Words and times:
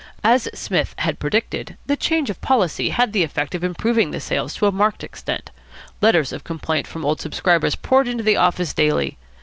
As 0.23 0.49
Psmith 0.51 0.95
had 0.97 1.19
predicted, 1.19 1.77
the 1.85 1.95
change 1.95 2.31
of 2.31 2.41
policy 2.41 2.89
had 2.89 3.13
the 3.13 3.21
effect 3.21 3.53
of 3.53 3.63
improving 3.63 4.09
the 4.09 4.19
sales 4.19 4.55
to 4.55 4.65
a 4.65 4.71
marked 4.71 5.03
extent. 5.03 5.51
Letters 6.01 6.31
of 6.33 6.43
complaint 6.43 6.87
from 6.87 7.05
old 7.05 7.21
subscribers 7.21 7.75
poured 7.75 8.07
into 8.07 8.23
the 8.23 8.35
office 8.35 8.73
daily. 8.73 9.19